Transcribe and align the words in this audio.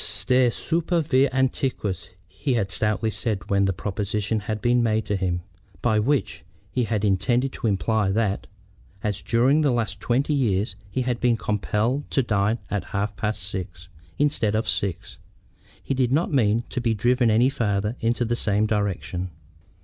"Stare 0.03 0.49
super 0.49 1.01
vias 1.01 1.29
antiquas," 1.31 2.09
he 2.27 2.55
had 2.55 2.71
stoutly 2.71 3.11
said 3.11 3.51
when 3.51 3.65
the 3.65 3.71
proposition 3.71 4.39
had 4.39 4.59
been 4.59 4.81
made 4.81 5.05
to 5.05 5.15
him; 5.15 5.41
by 5.79 5.99
which 5.99 6.43
he 6.71 6.85
had 6.85 7.05
intended 7.05 7.51
to 7.53 7.67
imply 7.67 8.09
that, 8.09 8.47
as 9.03 9.21
during 9.21 9.61
the 9.61 9.69
last 9.69 9.99
twenty 9.99 10.33
years 10.33 10.75
he 10.89 11.03
had 11.03 11.19
been 11.19 11.37
compelled 11.37 12.09
to 12.09 12.23
dine 12.23 12.57
at 12.71 12.85
half 12.97 13.15
past 13.15 13.43
six 13.43 13.89
instead 14.17 14.55
of 14.55 14.67
six, 14.67 15.19
he 15.83 15.93
did 15.93 16.11
not 16.11 16.33
mean 16.33 16.63
to 16.71 16.81
be 16.81 16.95
driven 16.95 17.29
any 17.29 17.47
farther 17.51 17.95
in 17.99 18.13
the 18.13 18.35
same 18.35 18.65
direction. 18.65 19.29